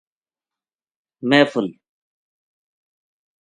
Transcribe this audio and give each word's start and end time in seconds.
محفل 1.29 1.67